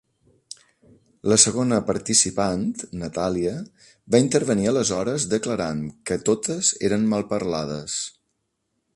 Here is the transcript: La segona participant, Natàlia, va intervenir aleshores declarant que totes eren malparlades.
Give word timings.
La 1.31 1.35
segona 1.41 1.75
participant, 1.89 2.63
Natàlia, 3.01 3.53
va 4.15 4.21
intervenir 4.23 4.65
aleshores 4.71 5.27
declarant 5.35 5.83
que 6.11 6.17
totes 6.31 6.71
eren 6.89 7.05
malparlades. 7.13 7.99